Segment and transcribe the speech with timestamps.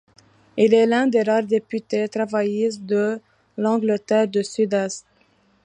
[0.57, 3.21] Il est l'un des rares députés travaillistes de
[3.55, 5.05] l'Angleterre du Sud-Est.